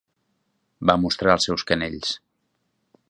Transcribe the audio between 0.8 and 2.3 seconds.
Va mostrar els seus canells.